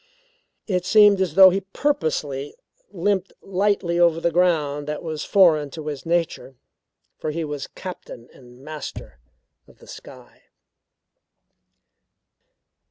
[0.65, 2.55] It seemed as though he purposely
[2.89, 6.55] limped lightly over the ground that was foreign to his nature;
[7.19, 9.19] for he was captain and master
[9.67, 10.45] of the sky.